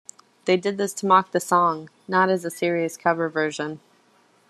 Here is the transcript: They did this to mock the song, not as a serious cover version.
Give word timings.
They 0.45 0.57
did 0.57 0.77
this 0.79 0.95
to 0.95 1.05
mock 1.05 1.29
the 1.29 1.39
song, 1.39 1.87
not 2.07 2.27
as 2.29 2.43
a 2.43 2.49
serious 2.49 2.97
cover 2.97 3.29
version. 3.29 3.81